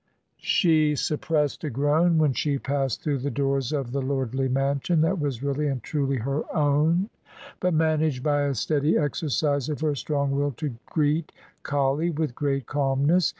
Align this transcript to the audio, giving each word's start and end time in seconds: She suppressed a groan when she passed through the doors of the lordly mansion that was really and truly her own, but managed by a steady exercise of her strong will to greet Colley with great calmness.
She 0.39 0.95
suppressed 0.95 1.63
a 1.63 1.69
groan 1.69 2.17
when 2.17 2.33
she 2.33 2.57
passed 2.57 3.03
through 3.03 3.19
the 3.19 3.29
doors 3.29 3.71
of 3.71 3.91
the 3.91 4.01
lordly 4.01 4.49
mansion 4.49 5.01
that 5.01 5.19
was 5.19 5.43
really 5.43 5.67
and 5.67 5.83
truly 5.83 6.17
her 6.17 6.41
own, 6.55 7.11
but 7.59 7.75
managed 7.75 8.23
by 8.23 8.41
a 8.45 8.55
steady 8.55 8.97
exercise 8.97 9.69
of 9.69 9.81
her 9.81 9.93
strong 9.93 10.31
will 10.31 10.53
to 10.53 10.75
greet 10.87 11.31
Colley 11.61 12.09
with 12.09 12.33
great 12.33 12.65
calmness. 12.65 13.29